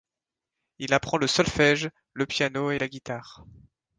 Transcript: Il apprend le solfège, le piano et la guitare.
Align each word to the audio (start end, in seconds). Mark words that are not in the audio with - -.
Il 0.79 0.95
apprend 0.95 1.19
le 1.19 1.27
solfège, 1.27 1.91
le 2.13 2.25
piano 2.25 2.71
et 2.71 2.79
la 2.79 2.87
guitare. 2.87 3.45